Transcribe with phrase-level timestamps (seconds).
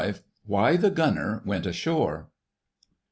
[0.29, 2.31] * *WHY THE GUNNER WENT ASHORE.